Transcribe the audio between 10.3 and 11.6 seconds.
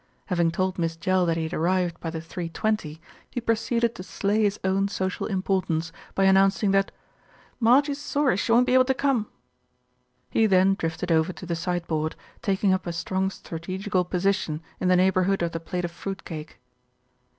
He then drifted over to the